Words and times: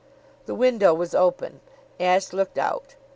The 0.47 0.55
window 0.55 0.95
was 0.95 1.13
open. 1.13 1.59
Ashe 1.99 2.33
looked 2.33 2.57
out. 2.57 2.95